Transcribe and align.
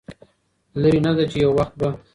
لرې 0.81 0.99
نه 1.05 1.11
ده 1.17 1.23
چې 1.31 1.37
يو 1.43 1.51
وخت 1.57 1.73
به 1.79 1.89